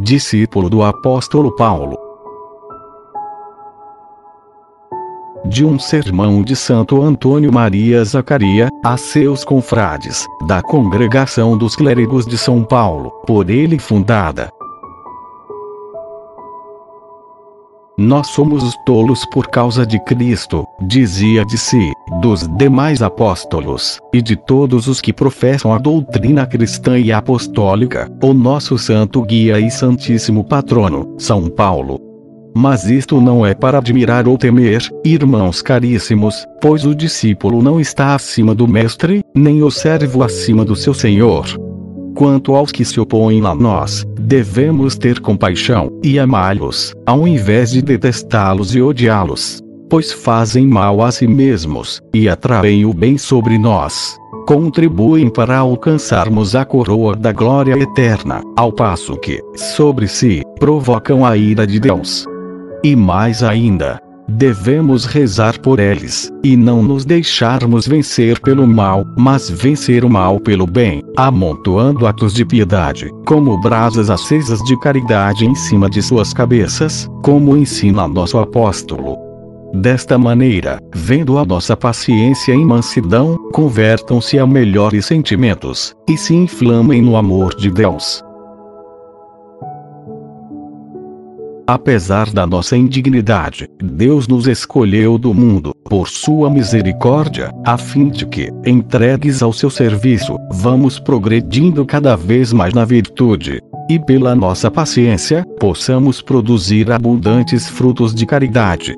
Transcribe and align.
Discípulo 0.00 0.70
do 0.70 0.84
apóstolo 0.84 1.50
Paulo. 1.56 1.98
De 5.44 5.64
um 5.64 5.76
sermão 5.76 6.40
de 6.40 6.54
Santo 6.54 7.02
Antônio 7.02 7.52
Maria 7.52 8.04
Zacaria, 8.04 8.68
a 8.84 8.96
seus 8.96 9.44
confrades, 9.44 10.24
da 10.46 10.62
Congregação 10.62 11.58
dos 11.58 11.74
Clérigos 11.74 12.26
de 12.26 12.38
São 12.38 12.62
Paulo, 12.62 13.10
por 13.26 13.50
ele 13.50 13.76
fundada. 13.76 14.52
Nós 18.00 18.28
somos 18.28 18.62
os 18.62 18.76
tolos 18.86 19.26
por 19.26 19.48
causa 19.48 19.84
de 19.84 19.98
Cristo, 19.98 20.64
dizia 20.86 21.44
de 21.44 21.58
si, 21.58 21.90
dos 22.20 22.46
demais 22.56 23.02
apóstolos, 23.02 23.98
e 24.14 24.22
de 24.22 24.36
todos 24.36 24.86
os 24.86 25.00
que 25.00 25.12
professam 25.12 25.72
a 25.74 25.78
doutrina 25.78 26.46
cristã 26.46 26.96
e 26.96 27.10
apostólica, 27.10 28.08
o 28.22 28.32
nosso 28.32 28.78
santo 28.78 29.20
guia 29.22 29.58
e 29.58 29.68
santíssimo 29.68 30.44
patrono, 30.44 31.12
São 31.18 31.48
Paulo. 31.48 32.00
Mas 32.56 32.88
isto 32.88 33.20
não 33.20 33.44
é 33.44 33.52
para 33.52 33.78
admirar 33.78 34.28
ou 34.28 34.38
temer, 34.38 34.80
irmãos 35.04 35.60
caríssimos, 35.60 36.46
pois 36.60 36.86
o 36.86 36.94
discípulo 36.94 37.60
não 37.60 37.80
está 37.80 38.14
acima 38.14 38.54
do 38.54 38.68
mestre, 38.68 39.24
nem 39.34 39.60
o 39.60 39.72
servo 39.72 40.22
acima 40.22 40.64
do 40.64 40.76
seu 40.76 40.94
senhor. 40.94 41.67
Quanto 42.18 42.56
aos 42.56 42.72
que 42.72 42.84
se 42.84 42.98
opõem 42.98 43.46
a 43.46 43.54
nós, 43.54 44.04
devemos 44.18 44.96
ter 44.96 45.20
compaixão 45.20 45.88
e 46.02 46.18
amá-los, 46.18 46.92
ao 47.06 47.28
invés 47.28 47.70
de 47.70 47.80
detestá-los 47.80 48.74
e 48.74 48.82
odiá-los. 48.82 49.60
Pois 49.88 50.10
fazem 50.10 50.66
mal 50.66 51.00
a 51.00 51.12
si 51.12 51.28
mesmos, 51.28 52.00
e 52.12 52.28
atraem 52.28 52.84
o 52.84 52.92
bem 52.92 53.16
sobre 53.16 53.56
nós. 53.56 54.18
Contribuem 54.48 55.30
para 55.30 55.58
alcançarmos 55.58 56.56
a 56.56 56.64
coroa 56.64 57.14
da 57.14 57.30
glória 57.30 57.78
eterna, 57.78 58.42
ao 58.56 58.72
passo 58.72 59.16
que, 59.16 59.40
sobre 59.54 60.08
si, 60.08 60.42
provocam 60.58 61.24
a 61.24 61.36
ira 61.36 61.64
de 61.64 61.78
Deus. 61.78 62.26
E 62.82 62.96
mais 62.96 63.44
ainda, 63.44 64.00
Devemos 64.30 65.06
rezar 65.06 65.58
por 65.58 65.80
eles, 65.80 66.30
e 66.44 66.54
não 66.54 66.82
nos 66.82 67.06
deixarmos 67.06 67.88
vencer 67.88 68.38
pelo 68.40 68.66
mal, 68.66 69.06
mas 69.16 69.48
vencer 69.48 70.04
o 70.04 70.10
mal 70.10 70.38
pelo 70.38 70.66
bem, 70.66 71.02
amontoando 71.16 72.06
atos 72.06 72.34
de 72.34 72.44
piedade, 72.44 73.10
como 73.24 73.58
brasas 73.60 74.10
acesas 74.10 74.62
de 74.64 74.78
caridade 74.80 75.46
em 75.46 75.54
cima 75.54 75.88
de 75.88 76.02
suas 76.02 76.34
cabeças, 76.34 77.08
como 77.22 77.56
ensina 77.56 78.06
nosso 78.06 78.38
apóstolo. 78.38 79.16
Desta 79.72 80.18
maneira, 80.18 80.78
vendo 80.94 81.38
a 81.38 81.44
nossa 81.44 81.74
paciência 81.74 82.52
em 82.52 82.64
mansidão, 82.64 83.36
convertam-se 83.52 84.38
a 84.38 84.46
melhores 84.46 85.06
sentimentos, 85.06 85.94
e 86.06 86.18
se 86.18 86.34
inflamem 86.34 87.00
no 87.00 87.16
amor 87.16 87.54
de 87.54 87.70
Deus. 87.70 88.22
Apesar 91.68 92.30
da 92.30 92.46
nossa 92.46 92.78
indignidade, 92.78 93.68
Deus 93.78 94.26
nos 94.26 94.46
escolheu 94.46 95.18
do 95.18 95.34
mundo, 95.34 95.74
por 95.84 96.08
sua 96.08 96.48
misericórdia, 96.48 97.52
a 97.62 97.76
fim 97.76 98.08
de 98.08 98.24
que, 98.24 98.50
entregues 98.64 99.42
ao 99.42 99.52
seu 99.52 99.68
serviço, 99.68 100.34
vamos 100.50 100.98
progredindo 100.98 101.84
cada 101.84 102.16
vez 102.16 102.54
mais 102.54 102.72
na 102.72 102.86
virtude. 102.86 103.60
E 103.86 103.98
pela 103.98 104.34
nossa 104.34 104.70
paciência, 104.70 105.44
possamos 105.60 106.22
produzir 106.22 106.90
abundantes 106.90 107.68
frutos 107.68 108.14
de 108.14 108.24
caridade. 108.24 108.94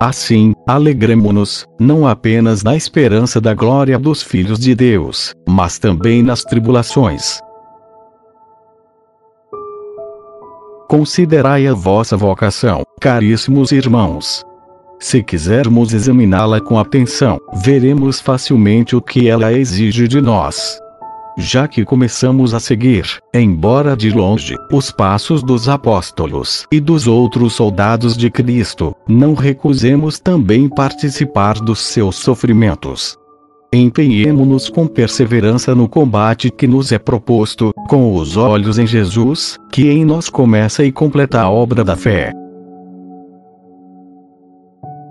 Assim, 0.00 0.54
alegremo-nos, 0.66 1.66
não 1.78 2.06
apenas 2.06 2.62
na 2.62 2.74
esperança 2.74 3.38
da 3.38 3.52
glória 3.52 3.98
dos 3.98 4.22
filhos 4.22 4.58
de 4.58 4.74
Deus, 4.74 5.34
mas 5.46 5.78
também 5.78 6.22
nas 6.22 6.42
tribulações, 6.42 7.38
Considerai 10.96 11.66
a 11.66 11.74
vossa 11.74 12.16
vocação, 12.16 12.84
caríssimos 13.00 13.72
irmãos. 13.72 14.44
Se 15.00 15.24
quisermos 15.24 15.92
examiná-la 15.92 16.60
com 16.60 16.78
atenção, 16.78 17.40
veremos 17.64 18.20
facilmente 18.20 18.94
o 18.94 19.02
que 19.02 19.26
ela 19.28 19.52
exige 19.52 20.06
de 20.06 20.20
nós. 20.20 20.78
Já 21.36 21.66
que 21.66 21.84
começamos 21.84 22.54
a 22.54 22.60
seguir, 22.60 23.04
embora 23.34 23.96
de 23.96 24.12
longe, 24.12 24.54
os 24.70 24.92
passos 24.92 25.42
dos 25.42 25.68
apóstolos 25.68 26.64
e 26.70 26.78
dos 26.78 27.08
outros 27.08 27.54
soldados 27.54 28.16
de 28.16 28.30
Cristo, 28.30 28.94
não 29.08 29.34
recusemos 29.34 30.20
também 30.20 30.68
participar 30.68 31.54
dos 31.54 31.80
seus 31.80 32.14
sofrimentos. 32.14 33.18
Empenhemo-nos 33.74 34.68
com 34.68 34.86
perseverança 34.86 35.74
no 35.74 35.88
combate 35.88 36.48
que 36.48 36.64
nos 36.64 36.92
é 36.92 36.98
proposto, 36.98 37.72
com 37.88 38.14
os 38.14 38.36
olhos 38.36 38.78
em 38.78 38.86
Jesus, 38.86 39.58
que 39.72 39.90
em 39.90 40.04
nós 40.04 40.28
começa 40.28 40.84
e 40.84 40.92
completa 40.92 41.40
a 41.40 41.50
obra 41.50 41.82
da 41.82 41.96
fé. 41.96 42.32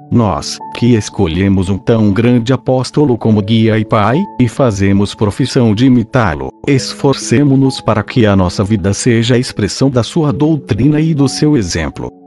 Nós, 0.09 0.57
que 0.77 0.95
escolhemos 0.95 1.67
um 1.69 1.77
tão 1.77 2.13
grande 2.13 2.53
apóstolo 2.53 3.17
como 3.17 3.41
guia 3.41 3.77
e 3.77 3.83
pai, 3.83 4.23
e 4.39 4.47
fazemos 4.47 5.13
profissão 5.13 5.75
de 5.75 5.87
imitá-lo, 5.87 6.49
esforcemo-nos 6.65 7.81
para 7.81 8.01
que 8.01 8.25
a 8.25 8.33
nossa 8.33 8.63
vida 8.63 8.93
seja 8.93 9.35
a 9.35 9.39
expressão 9.39 9.89
da 9.89 10.03
sua 10.03 10.31
doutrina 10.31 11.01
e 11.01 11.13
do 11.13 11.27
seu 11.27 11.57
exemplo 11.57 12.22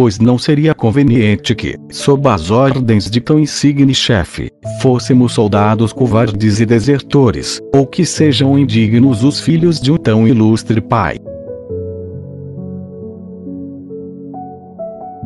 pois 0.00 0.18
não 0.18 0.38
seria 0.38 0.74
conveniente 0.74 1.54
que, 1.54 1.76
sob 1.90 2.26
as 2.26 2.50
ordens 2.50 3.10
de 3.10 3.20
tão 3.20 3.38
insigne 3.38 3.94
chefe, 3.94 4.50
fôssemos 4.80 5.34
soldados 5.34 5.92
covardes 5.92 6.58
e 6.58 6.64
desertores, 6.64 7.60
ou 7.74 7.86
que 7.86 8.06
sejam 8.06 8.58
indignos 8.58 9.22
os 9.22 9.40
filhos 9.40 9.78
de 9.78 9.92
um 9.92 9.98
tão 9.98 10.26
ilustre 10.26 10.80
pai. 10.80 11.18